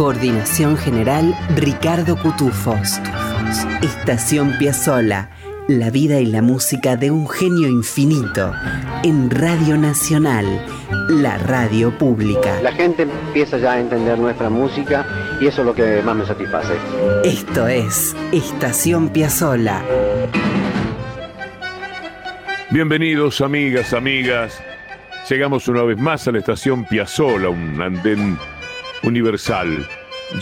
[0.00, 2.98] Coordinación general Ricardo Cutufos.
[3.82, 5.28] Estación Piazzola.
[5.68, 8.50] La vida y la música de un genio infinito.
[9.02, 10.46] En Radio Nacional,
[11.10, 12.62] la radio pública.
[12.62, 15.04] La gente empieza ya a entender nuestra música
[15.38, 16.72] y eso es lo que más me satisface.
[17.22, 19.84] Esto es Estación Piazzola.
[22.70, 24.62] Bienvenidos amigas, amigas.
[25.28, 28.38] Llegamos una vez más a la estación Piazzola, un andén
[29.02, 29.86] universal,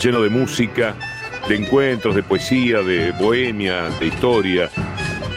[0.01, 0.95] lleno de música,
[1.47, 4.69] de encuentros, de poesía, de bohemia, de historia.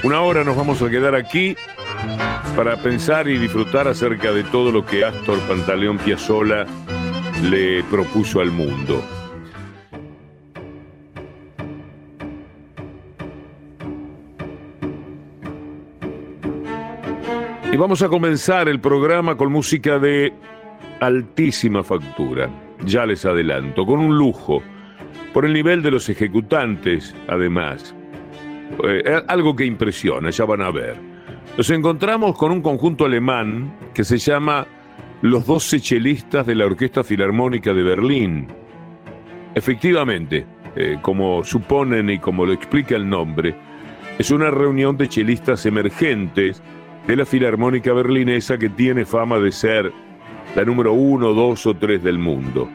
[0.02, 1.56] Una hora nos vamos a quedar aquí
[2.56, 6.66] para pensar y disfrutar acerca de todo lo que Astor Pantaleón Piazzola
[7.42, 9.02] le propuso al mundo.
[17.72, 20.30] Y vamos a comenzar el programa con música de
[21.00, 22.50] altísima factura,
[22.84, 24.62] ya les adelanto, con un lujo,
[25.32, 27.94] por el nivel de los ejecutantes, además.
[28.84, 30.96] Eh, algo que impresiona, ya van a ver.
[31.56, 34.66] Nos encontramos con un conjunto alemán que se llama
[35.20, 38.48] Los Doce Chelistas de la Orquesta Filarmónica de Berlín.
[39.54, 43.54] Efectivamente, eh, como suponen y como lo explica el nombre,
[44.18, 46.62] es una reunión de chelistas emergentes
[47.06, 49.92] de la Filarmónica Berlinesa que tiene fama de ser
[50.54, 52.68] la número uno, dos o tres del mundo.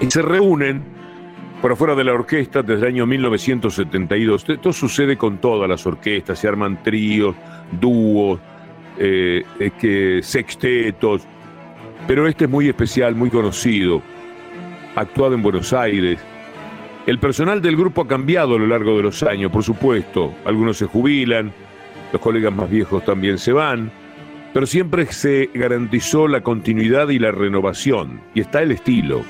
[0.00, 0.82] Y se reúnen
[1.60, 4.48] por afuera de la orquesta desde el año 1972.
[4.48, 7.34] Esto sucede con todas las orquestas, se arman tríos,
[7.80, 8.38] dúos,
[8.98, 9.44] eh,
[9.78, 11.22] que, sextetos,
[12.06, 14.02] pero este es muy especial, muy conocido,
[14.94, 16.18] actuado en Buenos Aires.
[17.06, 20.34] El personal del grupo ha cambiado a lo largo de los años, por supuesto.
[20.44, 21.52] Algunos se jubilan,
[22.12, 23.90] los colegas más viejos también se van,
[24.58, 29.22] pero siempre se garantizó la continuidad y la renovación, y está el estilo.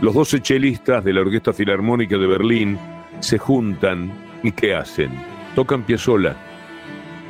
[0.00, 2.78] Los doce chelistas de la Orquesta Filarmónica de Berlín
[3.18, 4.12] se juntan
[4.44, 5.10] y ¿qué hacen?
[5.56, 6.36] Tocan Piazzolla.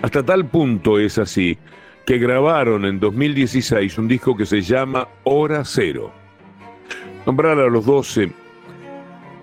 [0.03, 1.57] Hasta tal punto es así
[2.05, 6.12] que grabaron en 2016 un disco que se llama Hora Cero.
[7.25, 8.31] Nombrar a los doce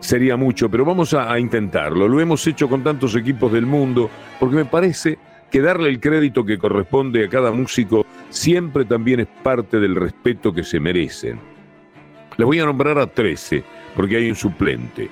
[0.02, 2.08] sería mucho, pero vamos a, intentarlo.
[2.08, 4.08] Lo hemos hecho con tantos equipos del mundo,
[4.40, 5.18] porque me parece
[5.52, 10.54] que darle el crédito que corresponde a cada músico siempre también es parte del respeto
[10.54, 11.40] que se merecen.
[12.38, 13.64] Les voy a nombrar a 13,
[13.96, 15.10] porque hay un suplente.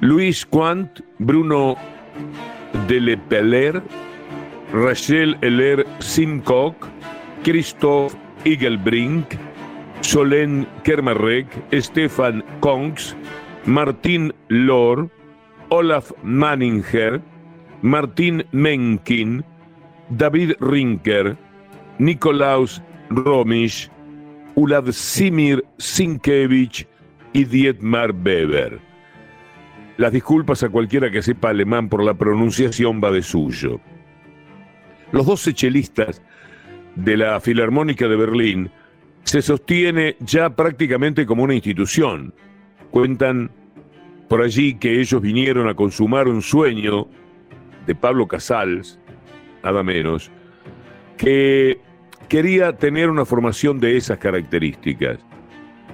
[0.00, 1.76] Luis Quant, Bruno
[2.86, 3.82] Delepeller,
[4.72, 6.86] Rachel Heller Simcock,
[7.42, 8.14] Christoph
[8.44, 9.34] Igelbrink,
[10.00, 13.16] Solène Kermarek, Stefan Kongs,
[13.66, 15.08] Martin Lohr,
[15.68, 17.20] Olaf Manninger,
[17.82, 19.44] Martin Menkin,
[20.08, 21.36] David Rinker,
[21.98, 23.90] Nikolaus Romisch,
[24.54, 26.86] Uladsimir Sinkevich
[27.32, 28.78] y Dietmar Weber.
[29.96, 33.80] Las disculpas a cualquiera que sepa alemán por la pronunciación va de suyo.
[35.10, 36.22] Los doce chelistas
[36.94, 38.70] de la Filarmónica de Berlín
[39.24, 42.32] se sostiene ya prácticamente como una institución.
[42.90, 43.50] Cuentan
[44.28, 47.08] por allí que ellos vinieron a consumar un sueño
[47.86, 48.98] de Pablo Casals,
[49.62, 50.30] nada menos,
[51.16, 51.80] que
[52.28, 55.18] quería tener una formación de esas características.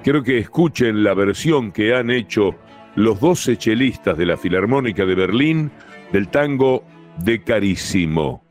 [0.02, 2.54] Quiero que escuchen la versión que han hecho
[2.94, 5.70] los doce chelistas de la Filarmónica de Berlín
[6.12, 6.84] del tango
[7.18, 8.47] de Carísimo.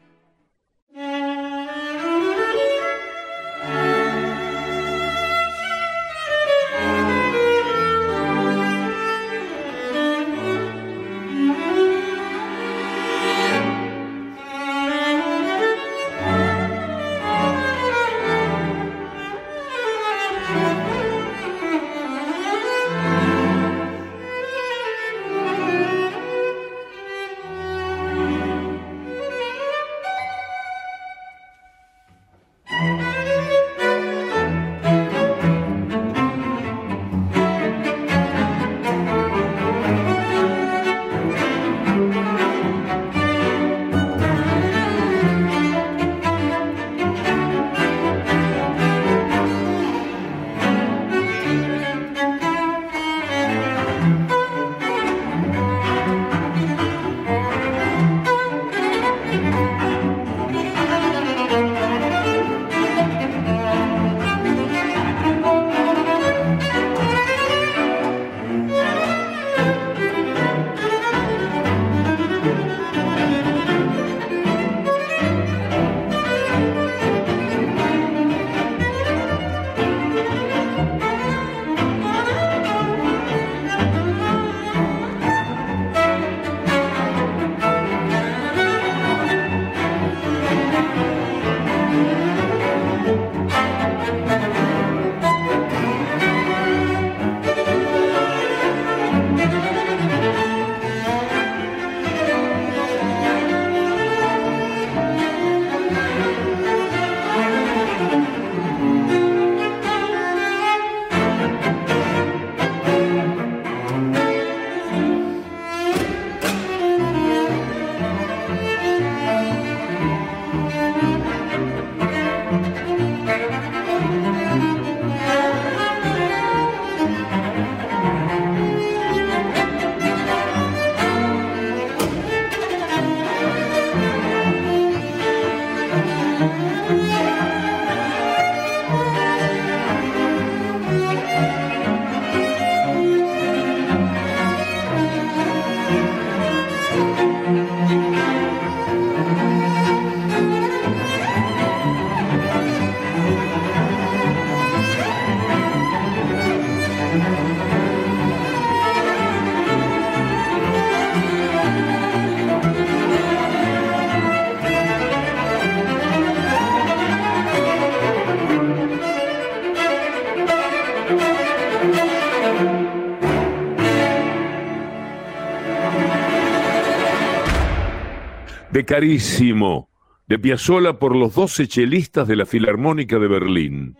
[178.87, 179.89] Carísimo,
[180.27, 183.97] de Piazzolla por los 12 chelistas de la Filarmónica de Berlín.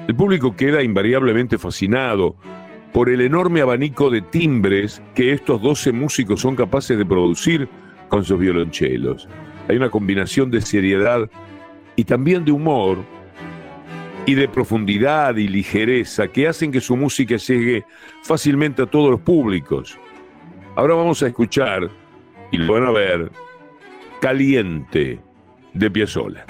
[0.07, 2.37] el público queda invariablemente fascinado
[2.93, 7.67] por el enorme abanico de timbres que estos 12 músicos son capaces de producir
[8.07, 9.27] con sus violonchelos.
[9.67, 11.29] Hay una combinación de seriedad
[11.97, 12.99] y también de humor
[14.27, 17.85] y de profundidad y ligereza que hacen que su música llegue
[18.23, 19.97] fácilmente a todos los públicos.
[20.75, 21.89] Ahora vamos a escuchar,
[22.51, 23.31] y lo van a ver,
[24.19, 25.19] Caliente
[25.73, 26.45] de Piazzolla.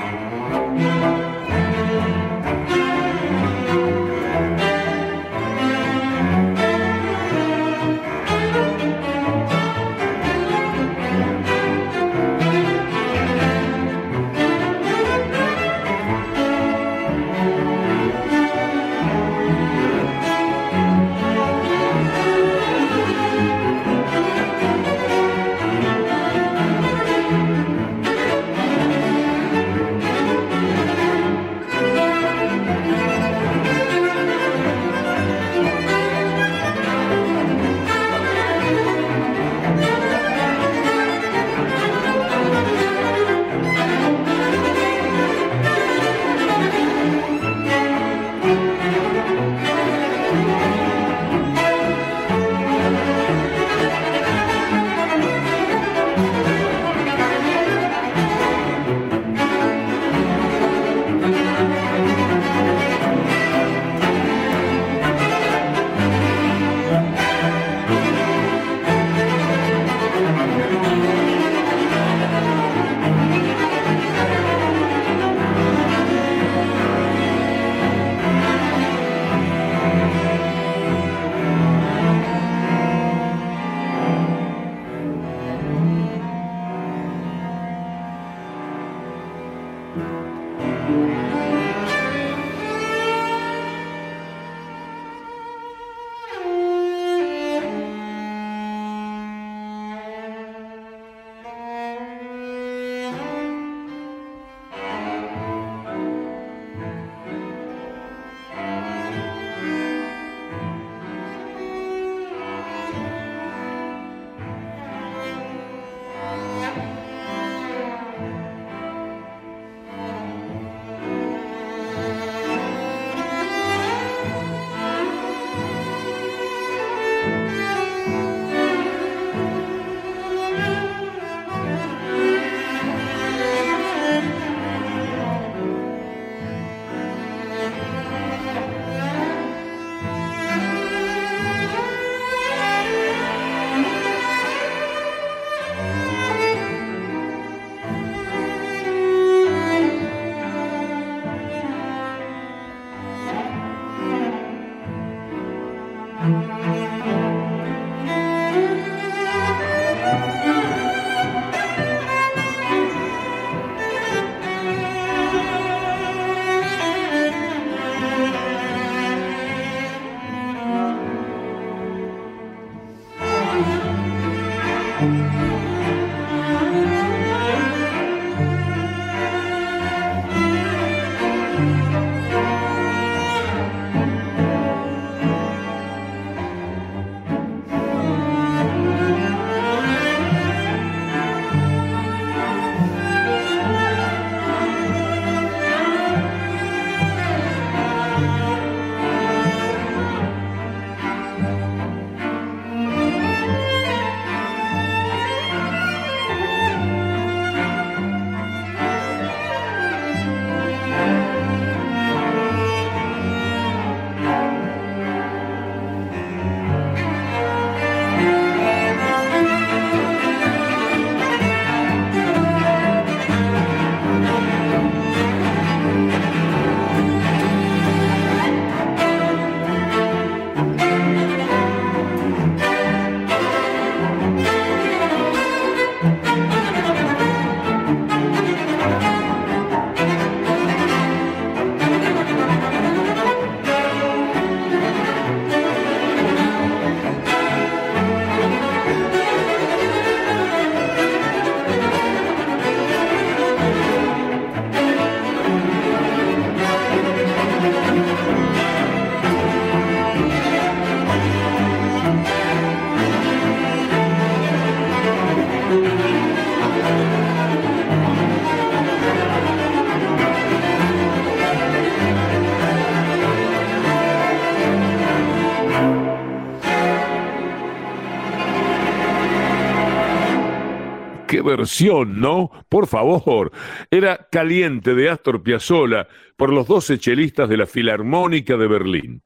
[281.47, 282.51] Versión, ¿no?
[282.69, 283.51] Por favor.
[283.89, 289.23] Era Caliente de Astor Piazzolla por los 12 chelistas de la Filarmónica de Berlín.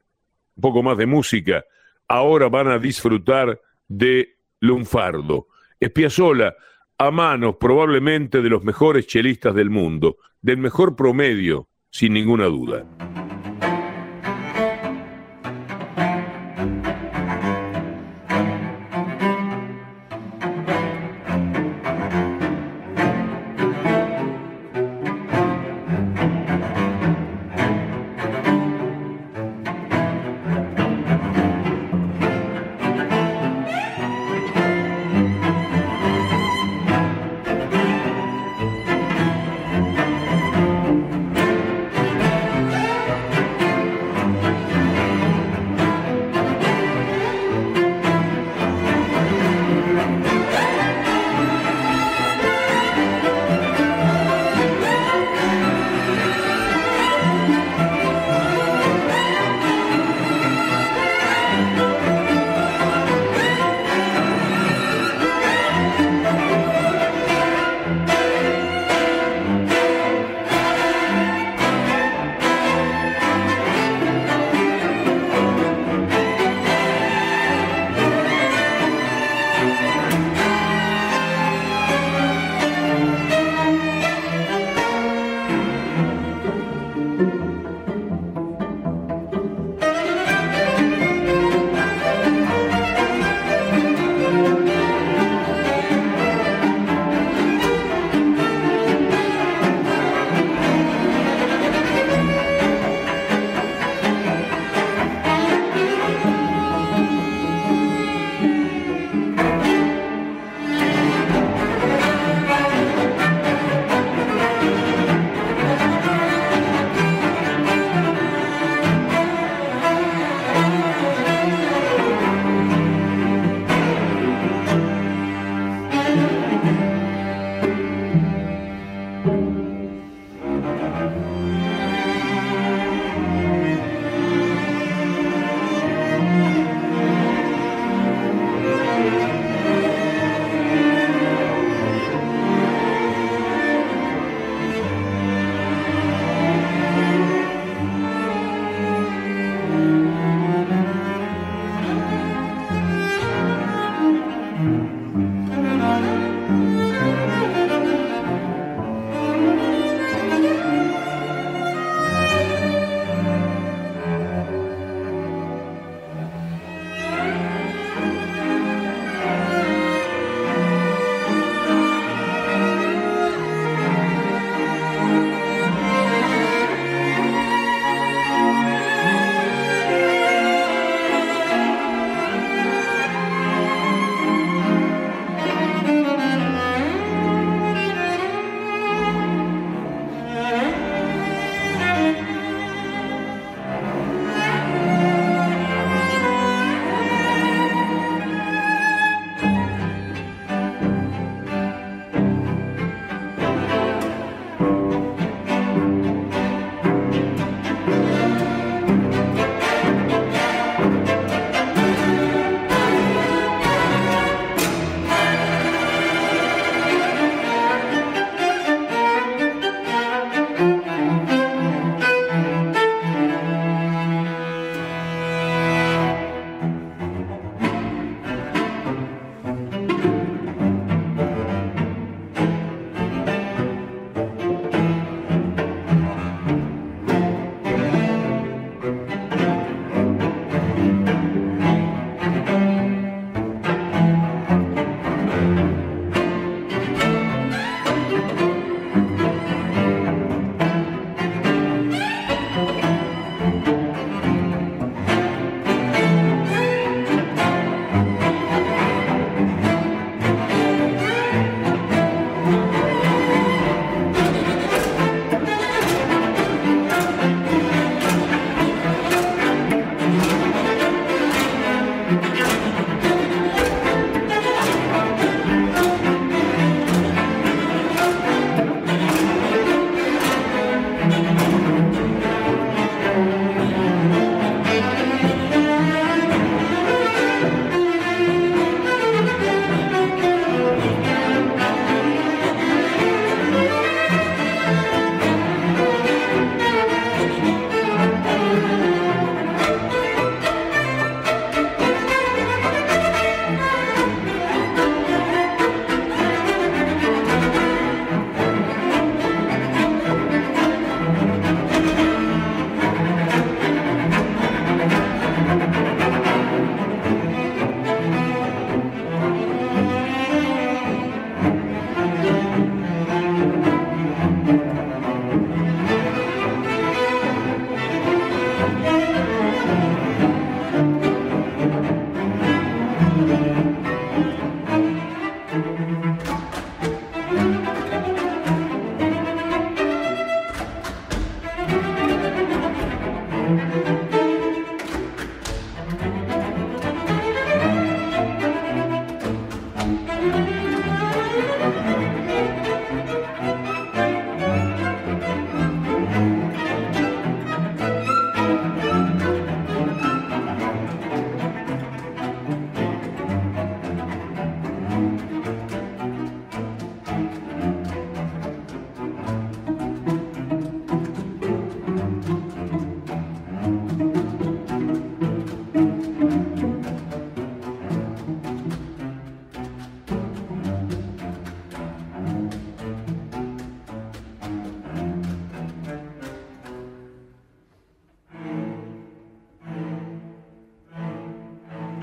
[0.55, 1.65] Un poco más de música.
[2.07, 5.47] Ahora van a disfrutar de Lunfardo.
[5.79, 6.55] Es Piazzolla
[6.97, 12.85] a manos probablemente de los mejores chelistas del mundo, del mejor promedio, sin ninguna duda.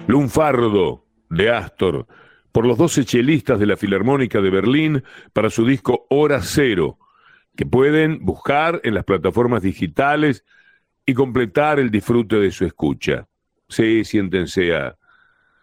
[0.08, 2.06] Lunfardo de Astor,
[2.50, 6.98] por los 12 chelistas de la Filarmónica de Berlín para su disco Hora Cero,
[7.54, 10.46] que pueden buscar en las plataformas digitales
[11.04, 13.28] y completar el disfrute de su escucha.
[13.68, 14.96] Sí, siéntense a,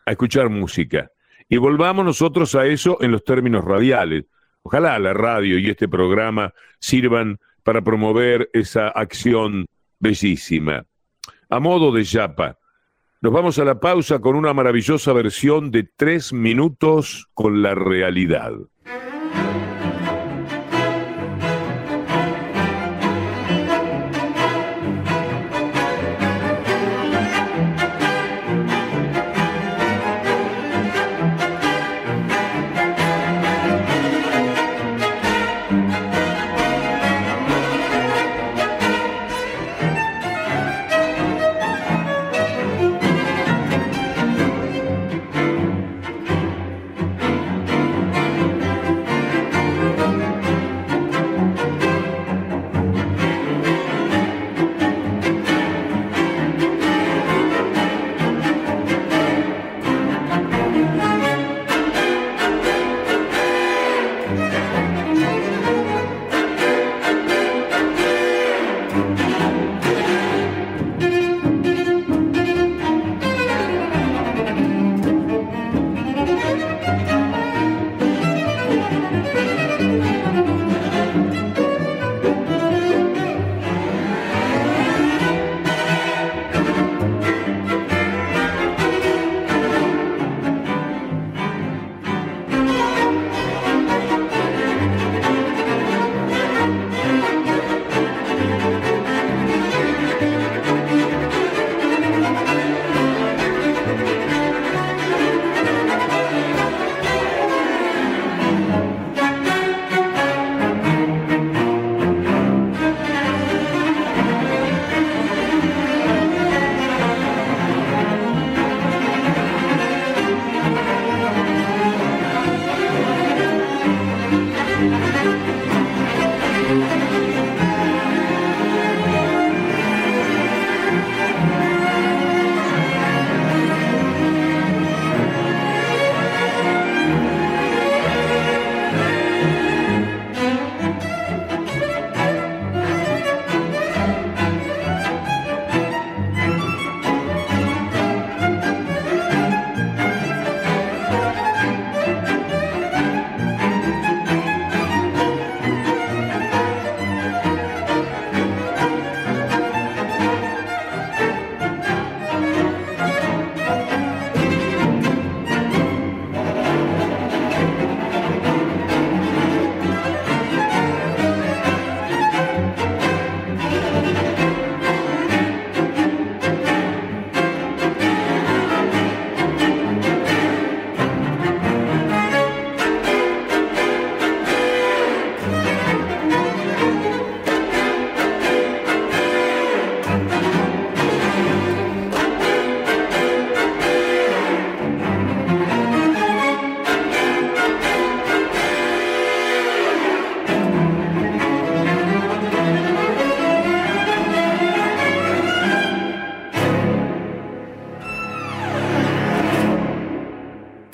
[0.05, 1.09] a escuchar música.
[1.49, 4.25] Y volvamos nosotros a eso en los términos radiales.
[4.61, 9.65] Ojalá la radio y este programa sirvan para promover esa acción
[9.99, 10.85] bellísima.
[11.49, 12.59] A modo de yapa,
[13.25, 18.51] nos vamos a la pausa con una maravillosa versión de tres minutos con la realidad.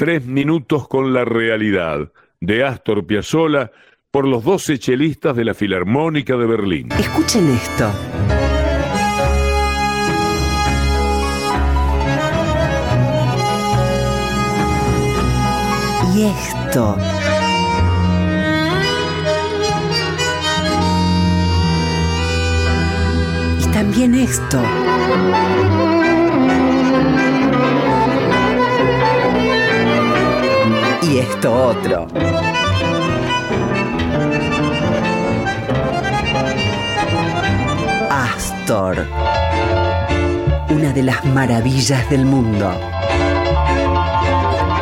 [0.02, 3.70] Tres minutos con la realidad, de Astor Piazzolla,
[4.10, 6.90] por los doce chelistas de la Filarmónica de Berlín.
[6.98, 7.92] Escuchen esto.
[16.16, 16.98] Y esto.
[23.60, 24.64] Y también esto.
[31.12, 32.08] Y esto otro.
[38.10, 39.08] Astor,
[40.70, 42.72] una de las maravillas del mundo.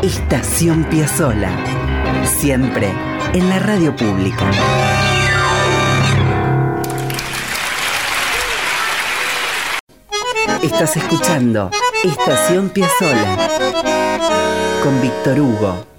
[0.04, 1.50] Estación Piazzola,
[2.26, 2.94] siempre
[3.34, 4.52] en la radio pública.
[10.62, 11.72] Estás escuchando
[12.04, 13.50] Estación Piazzola
[14.84, 15.98] con Víctor Hugo.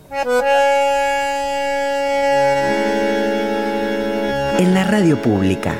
[4.60, 5.74] en la radio pública.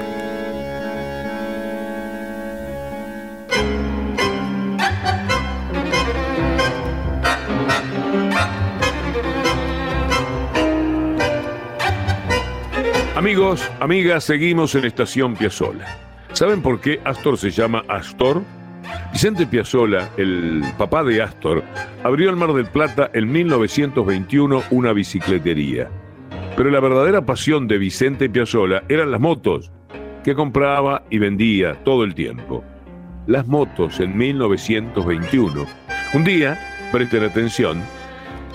[13.15, 15.85] Amigos, amigas, seguimos en Estación Piazzola.
[16.33, 18.43] ¿Saben por qué Astor se llama Astor?
[19.13, 21.63] Vicente Piazzola, el papá de Astor,
[22.03, 25.91] abrió en Mar del Plata en 1921 una bicicletería.
[26.57, 29.71] Pero la verdadera pasión de Vicente Piazzola eran las motos,
[30.25, 32.65] que compraba y vendía todo el tiempo.
[33.27, 35.67] Las motos en 1921.
[36.13, 36.59] Un día,
[36.93, 37.83] presten atención,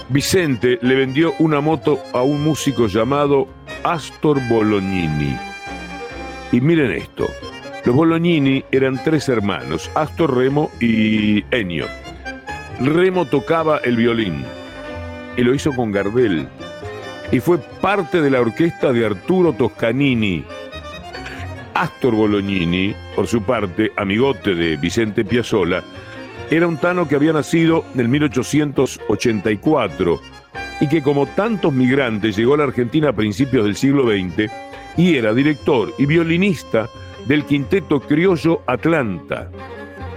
[0.10, 3.48] Vicente le vendió una moto a un músico llamado
[3.84, 5.36] Astor Bolognini.
[6.52, 7.28] Y miren esto,
[7.86, 11.88] los Bolognini eran tres hermanos, Astor, Remo y Ennio.
[12.80, 14.44] Remo tocaba el violín
[15.38, 16.48] y lo hizo con Gardel
[17.32, 20.44] y fue parte de la orquesta de Arturo Toscanini.
[21.74, 25.84] Astor Bolognini, por su parte, amigote de Vicente Piazzolla,
[26.50, 30.22] era un tano que había nacido en el 1884
[30.80, 34.52] y que como tantos migrantes llegó a la Argentina a principios del siglo XX
[34.98, 36.88] y era director y violinista
[37.28, 39.50] del quinteto criollo Atlanta.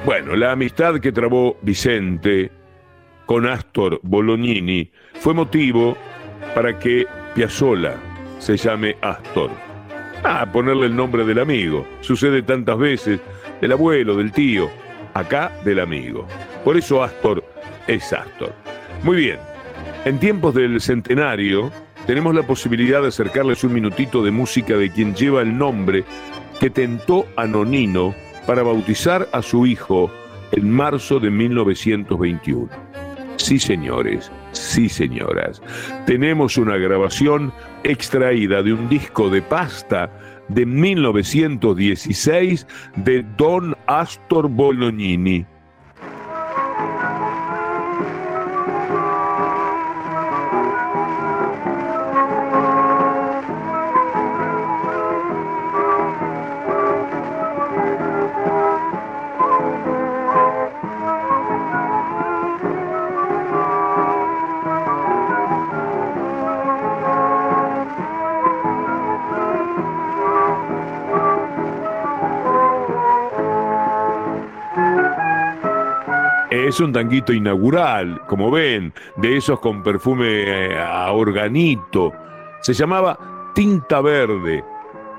[0.05, 2.53] Bueno, la amistad que trabó Vicente
[3.27, 4.90] con Astor Bolognini
[5.21, 5.97] fue motivo
[6.54, 7.94] para que Piazzolla
[8.38, 9.50] se llame Astor.
[10.24, 11.87] Ah, ponerle el nombre del amigo.
[12.00, 13.20] Sucede tantas veces,
[13.61, 14.70] del abuelo, del tío
[15.14, 16.26] acá del amigo.
[16.64, 17.44] Por eso Astor
[17.87, 18.52] es Astor.
[19.02, 19.38] Muy bien,
[20.04, 21.70] en tiempos del centenario
[22.06, 26.04] tenemos la posibilidad de acercarles un minutito de música de quien lleva el nombre
[26.61, 28.14] que tentó a Nonino
[28.46, 30.11] para bautizar a su hijo
[30.52, 32.68] en marzo de 1921.
[33.37, 35.61] Sí, señores, sí, señoras,
[36.06, 37.52] tenemos una grabación
[37.84, 40.11] extraída de un disco de pasta
[40.48, 45.46] de 1916 de Don Astor Bolognini.
[76.81, 82.12] Un tanguito inaugural, como ven, de esos con perfume eh, a organito.
[82.61, 84.64] Se llamaba Tinta Verde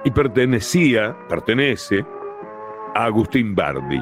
[0.03, 2.05] y pertenecía, pertenece
[2.95, 4.01] a Agustín Bardi.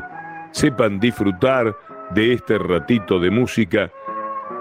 [0.52, 1.76] Sepan disfrutar
[2.12, 3.92] de este ratito de música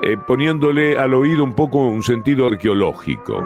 [0.03, 3.43] eh, poniéndole al oído un poco un sentido arqueológico.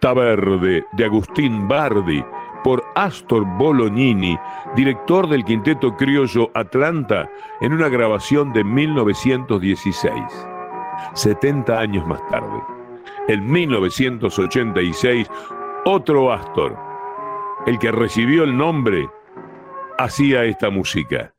[0.00, 2.24] De Agustín Bardi
[2.62, 4.38] por Astor Bolognini,
[4.74, 7.30] director del quinteto criollo Atlanta,
[7.60, 10.12] en una grabación de 1916.
[11.14, 12.60] 70 años más tarde,
[13.28, 15.28] en 1986,
[15.84, 16.76] otro Astor,
[17.66, 19.08] el que recibió el nombre,
[19.98, 21.35] hacía esta música.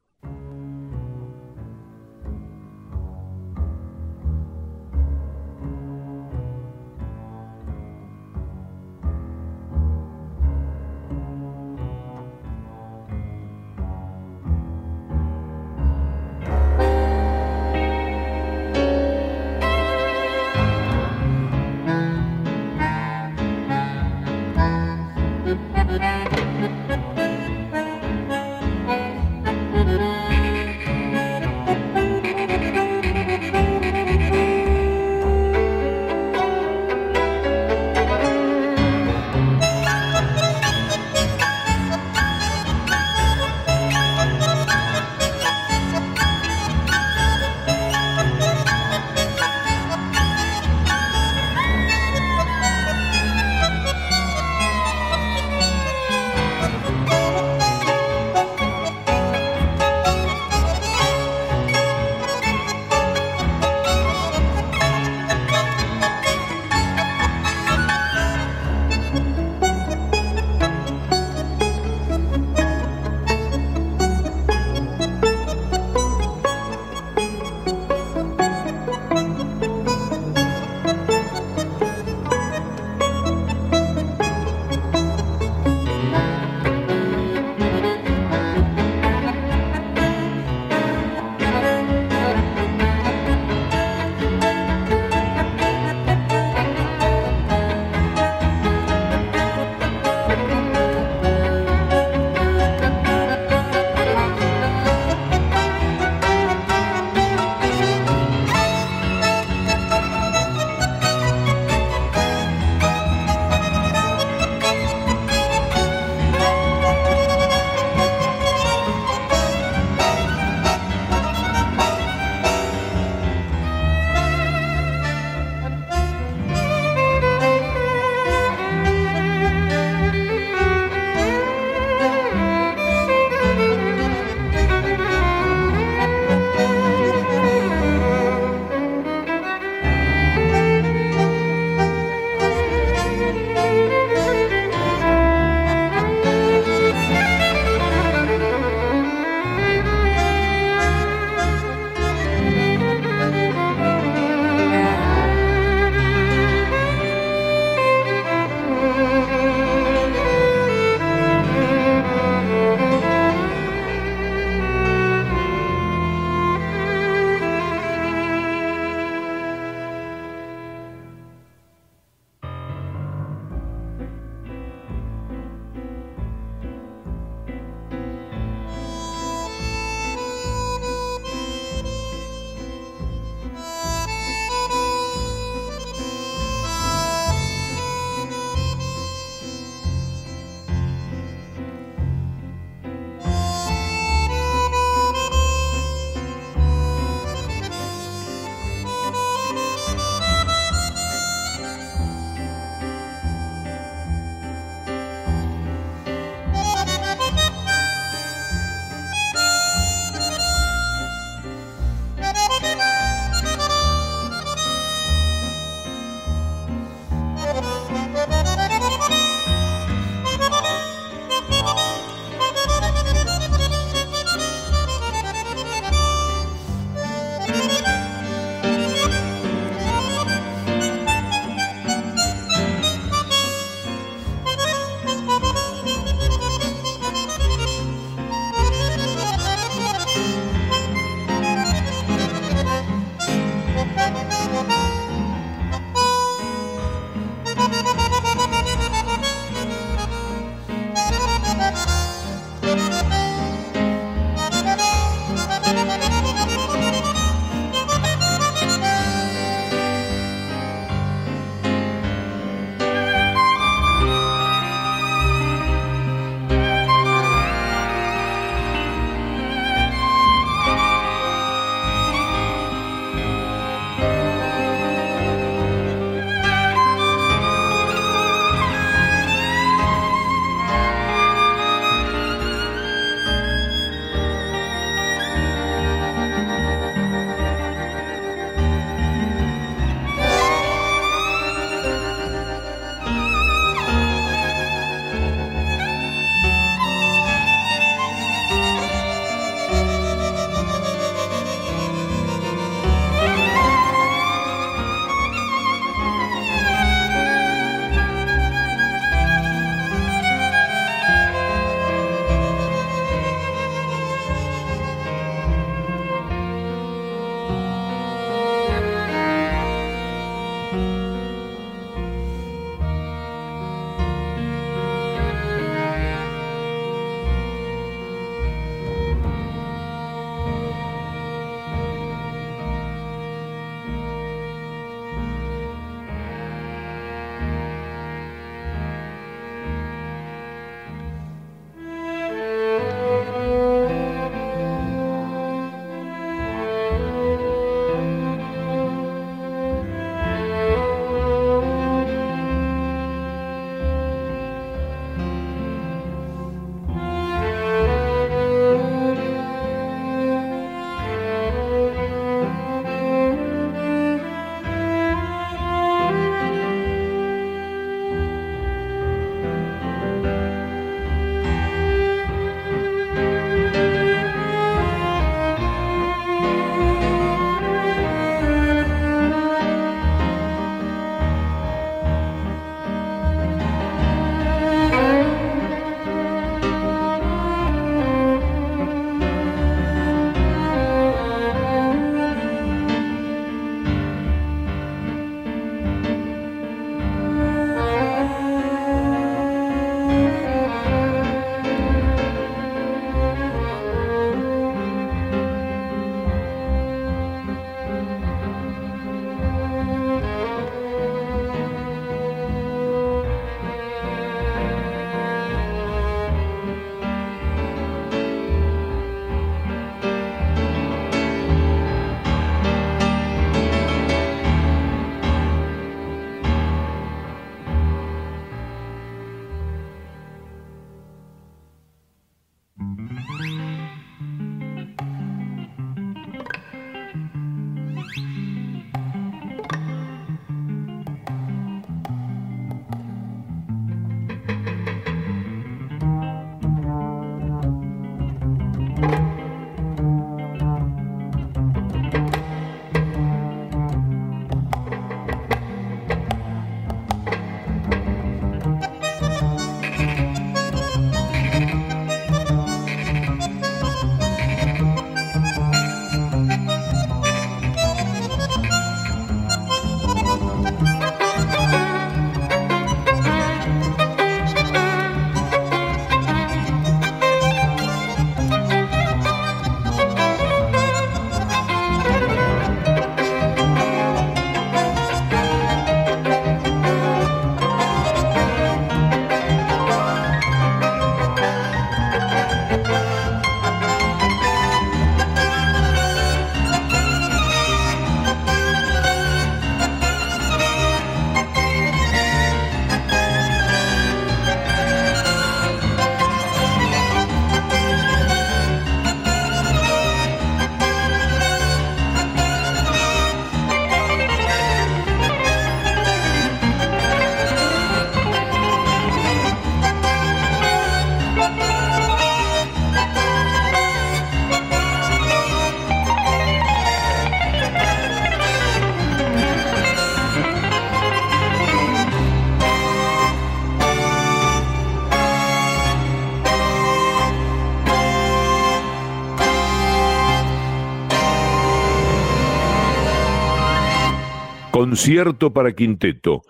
[544.90, 546.44] Concierto para quinteto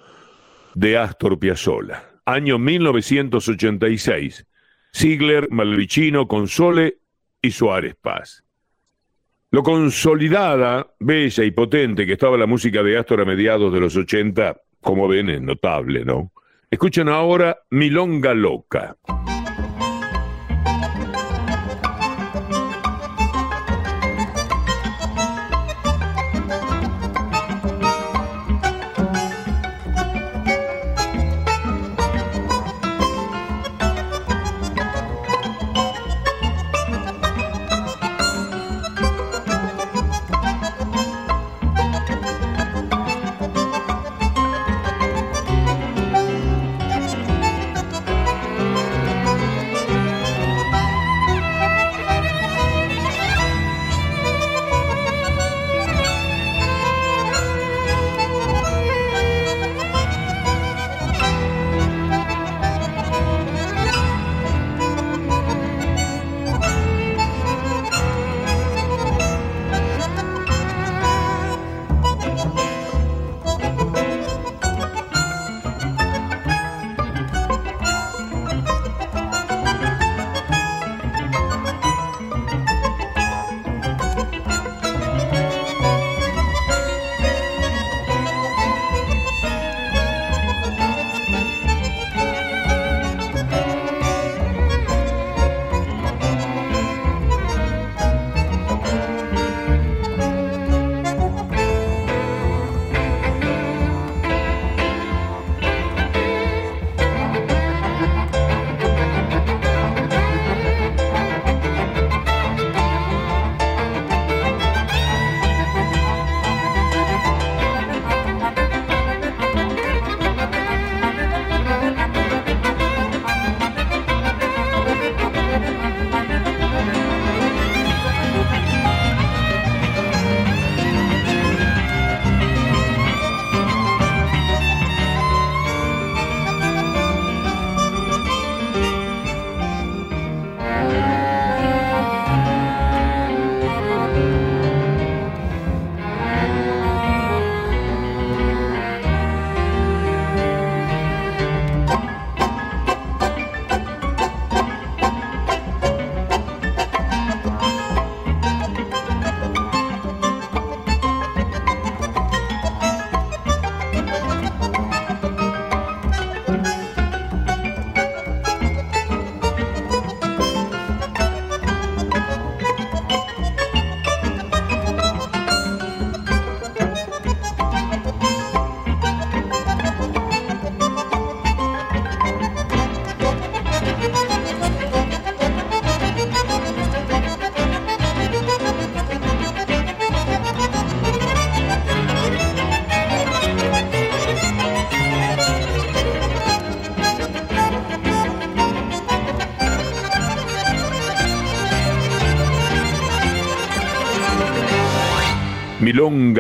[0.75, 4.45] de Astor Piazzolla, año 1986.
[4.95, 6.99] Ziegler, Malvicino, Console
[7.41, 8.43] y Suárez Paz.
[9.49, 13.95] Lo consolidada, bella y potente que estaba la música de Astor a mediados de los
[13.95, 16.31] 80, como ven, es notable, ¿no?
[16.69, 18.97] Escuchen ahora Milonga Loca.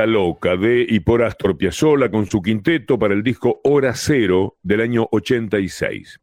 [0.05, 4.81] Loca de y por Astor Piazzolla con su quinteto para el disco Hora Cero del
[4.81, 6.19] año 86.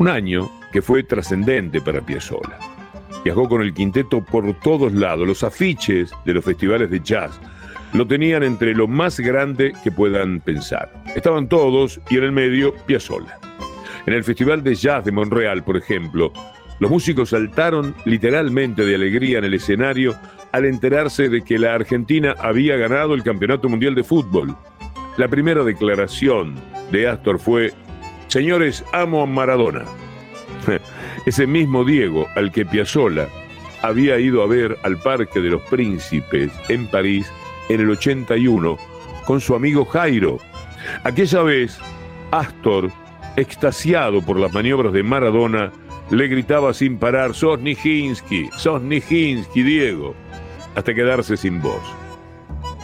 [0.00, 2.58] Un año que fue trascendente para Piazzolla.
[3.24, 5.26] Viajó con el quinteto por todos lados.
[5.26, 7.40] Los afiches de los festivales de jazz
[7.92, 10.92] lo tenían entre lo más grande que puedan pensar.
[11.14, 13.38] Estaban todos y en el medio Piazzolla.
[14.06, 16.32] En el Festival de Jazz de Montreal, por ejemplo,
[16.78, 20.14] los músicos saltaron literalmente de alegría en el escenario
[20.52, 24.56] al enterarse de que la Argentina había ganado el Campeonato Mundial de Fútbol.
[25.16, 26.54] La primera declaración
[26.92, 27.72] de Astor fue,
[28.28, 29.84] señores, amo a Maradona.
[31.26, 33.28] Ese mismo Diego al que Piazzolla
[33.82, 37.30] había ido a ver al Parque de los Príncipes en París
[37.68, 38.76] en el 81
[39.24, 40.38] con su amigo Jairo.
[41.04, 41.78] Aquella vez,
[42.30, 42.90] Astor,
[43.36, 45.72] extasiado por las maniobras de Maradona,
[46.10, 50.14] le gritaba sin parar, sos Nijinsky, sos Nijinsky, Diego
[50.74, 51.82] hasta quedarse sin voz.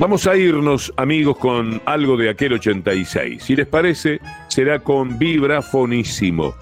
[0.01, 3.43] Vamos a irnos, amigos, con algo de aquel 86.
[3.43, 6.55] Si les parece, será con Vibrafonísimo,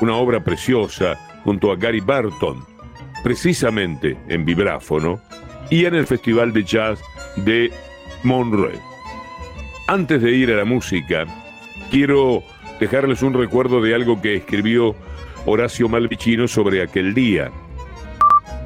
[0.00, 2.64] una obra preciosa junto a Gary Barton,
[3.22, 5.20] precisamente en vibráfono,
[5.70, 7.00] y en el Festival de Jazz
[7.36, 7.70] de
[8.22, 8.78] Monroe.
[9.86, 11.26] Antes de ir a la música,
[11.90, 12.42] quiero
[12.80, 14.96] dejarles un recuerdo de algo que escribió
[15.46, 17.50] Horacio Malvicino sobre aquel día.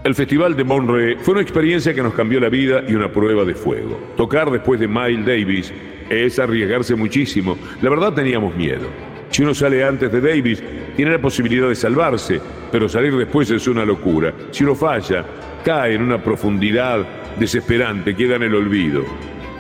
[0.05, 3.45] El Festival de Monre fue una experiencia que nos cambió la vida y una prueba
[3.45, 3.99] de fuego.
[4.17, 5.73] Tocar después de Miles Davis
[6.09, 7.59] es arriesgarse muchísimo.
[7.83, 8.87] La verdad teníamos miedo.
[9.31, 10.63] Si uno sale antes de Davis,
[10.97, 14.33] tiene la posibilidad de salvarse, pero salir después es una locura.
[14.51, 15.25] Si uno falla,
[15.65, 17.05] cae en una profundidad
[17.39, 19.05] desesperante, queda en el olvido.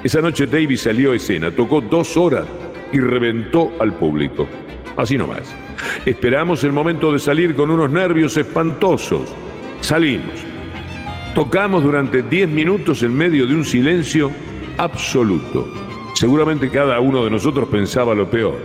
[0.02, 2.46] Esa noche Davis salió a escena, tocó dos horas
[2.92, 4.48] y reventó al público.
[4.98, 5.54] Así nomás.
[6.04, 9.32] Esperamos el momento de salir con unos nervios espantosos.
[9.80, 10.44] Salimos.
[11.36, 14.32] Tocamos durante 10 minutos en medio de un silencio
[14.76, 15.68] absoluto.
[16.14, 18.58] Seguramente cada uno de nosotros pensaba lo peor.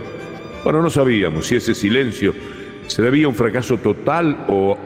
[0.64, 2.34] Bueno, no sabíamos si ese silencio
[2.88, 4.76] se debía a un fracaso total o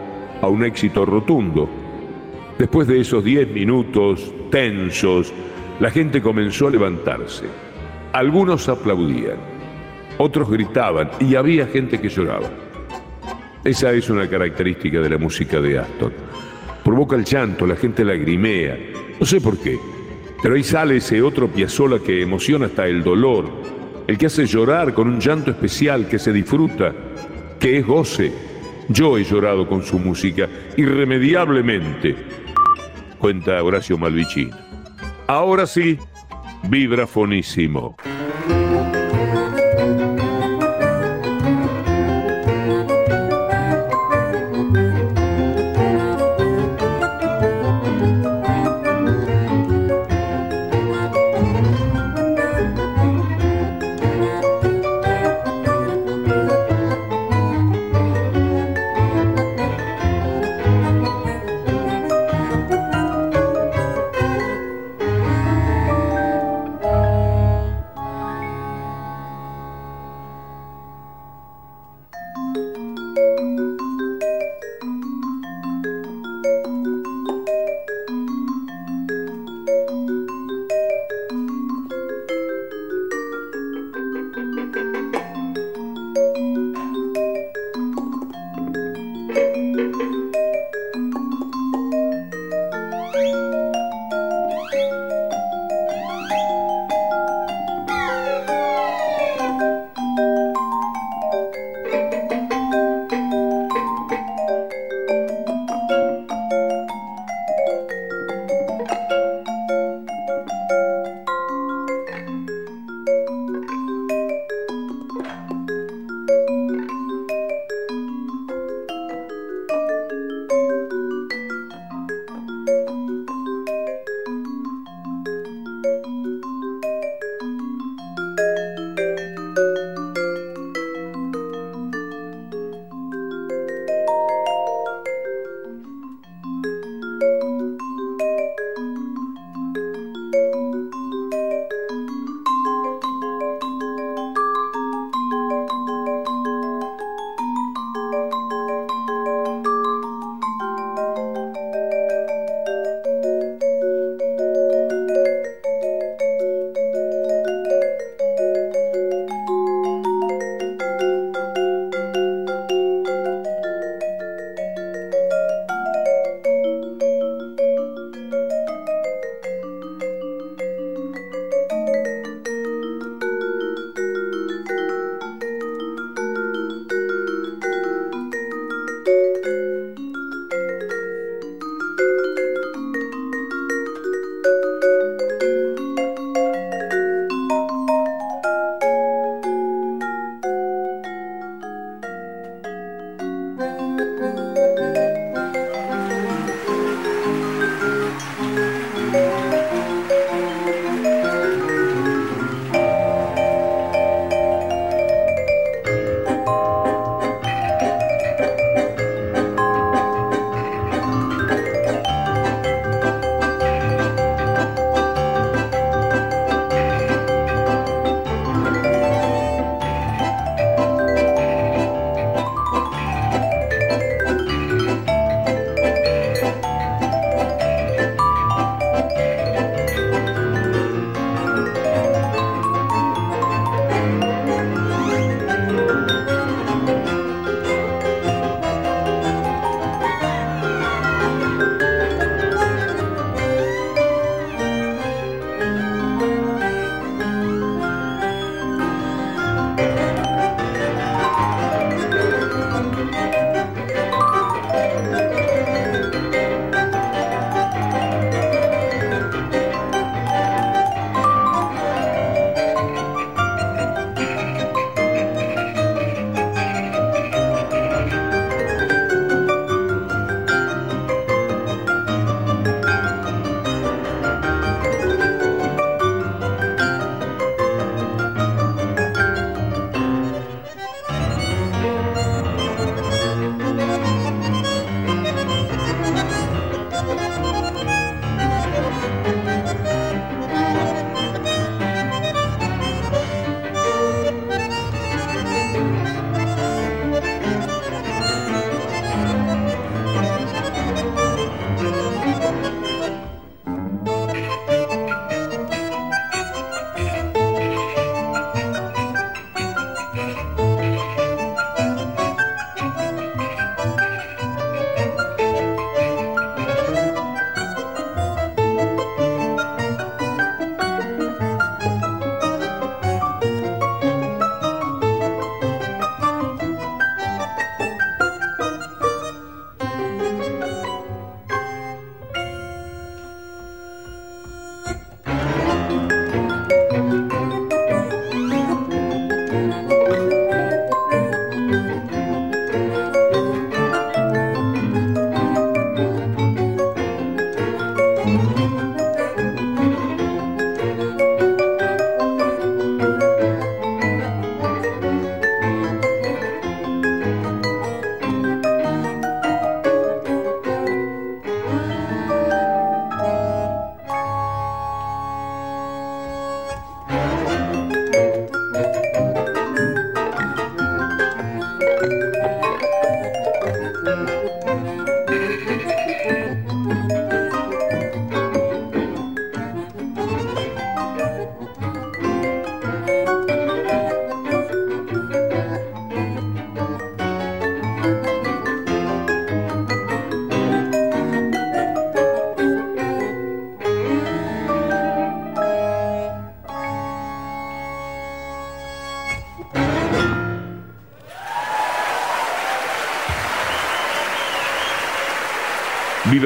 [0.42, 1.66] a un éxito rotundo.
[2.59, 5.32] Después de esos 10 minutos tensos,
[5.80, 7.46] la gente comenzó a levantarse.
[8.12, 9.38] Algunos aplaudían,
[10.18, 12.48] otros gritaban y había gente que lloraba.
[13.64, 16.12] Esa es una característica de la música de Astor.
[16.84, 18.78] Provoca el llanto, la gente lagrimea.
[19.18, 19.78] No sé por qué,
[20.42, 23.50] pero ahí sale ese otro Piazzolla que emociona hasta el dolor,
[24.06, 26.94] el que hace llorar con un llanto especial que se disfruta,
[27.58, 28.32] que es goce.
[28.88, 32.16] Yo he llorado con su música, irremediablemente,
[33.18, 34.56] cuenta Horacio Malvicino.
[35.26, 35.98] Ahora sí,
[36.70, 37.96] vibrafonísimo.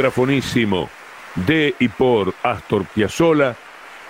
[0.02, 0.90] Vibrafonísimo
[1.46, 3.54] de y por Astor Piazzolla,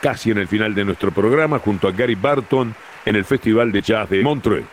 [0.01, 2.75] casi en el final de nuestro programa, junto a Gary Barton
[3.05, 4.67] en el Festival de Jazz de Montreux.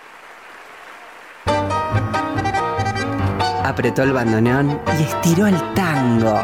[3.65, 6.41] Apretó el bandoneón y estiró el tango.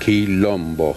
[0.00, 0.96] Quilombo.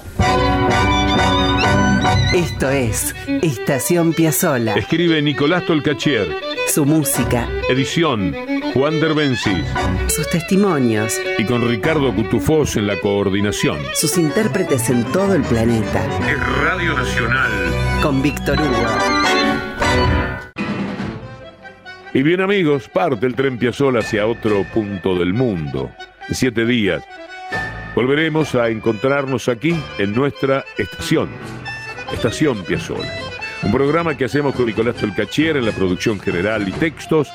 [2.34, 4.74] Esto es Estación Piazzola.
[4.74, 6.28] Escribe Nicolás Tolcachier.
[6.68, 7.48] Su música.
[7.70, 8.34] Edición
[8.74, 9.68] Juan Derbencis.
[10.08, 11.22] Sus testimonios.
[11.38, 13.78] Y con Ricardo Cutufós en la coordinación.
[13.94, 16.04] Sus intérpretes en todo el planeta.
[16.28, 17.52] Es Radio Nacional.
[18.02, 18.88] Con Víctor Hugo.
[22.16, 25.92] Y bien amigos, parte el tren Piazzola hacia otro punto del mundo.
[26.28, 27.04] En siete días
[27.96, 31.30] volveremos a encontrarnos aquí en nuestra estación,
[32.12, 33.08] Estación Piazzola.
[33.62, 37.30] Un programa que hacemos con Nicolás Tolcachier en la producción general y textos,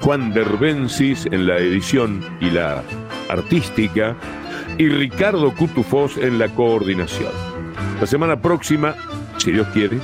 [0.00, 2.82] Juan Derbencis en la edición y la
[3.28, 4.16] artística
[4.78, 7.32] y Ricardo Cutufós en la coordinación.
[8.00, 8.94] La semana próxima,
[9.38, 9.98] si Dios quiere,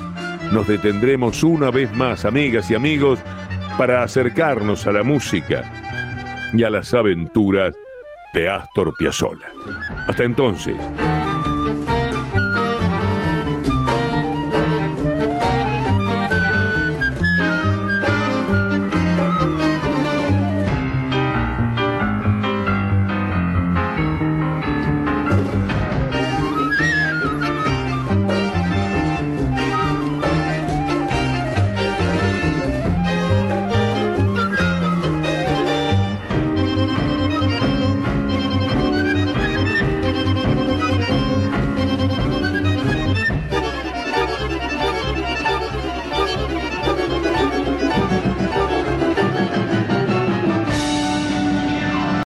[0.53, 3.19] nos detendremos una vez más, amigas y amigos,
[3.79, 5.65] para acercarnos a la música
[6.53, 7.75] y a las aventuras
[8.35, 9.47] de Astor Piazzolla.
[10.07, 10.77] Hasta entonces,